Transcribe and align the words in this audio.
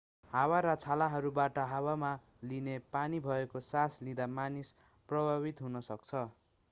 हावा 0.31 0.59
र 0.65 0.71
छालहरूबाट 0.83 1.59
हावामा 1.65 2.09
लिने 2.45 2.77
पानी 2.91 3.19
भएको 3.27 3.63
सास 3.67 4.01
लिँदा 4.03 4.27
मानिस 4.33 4.75
प्रभावित 5.09 5.63
हुन 5.67 5.85
सक्छ 5.85 6.25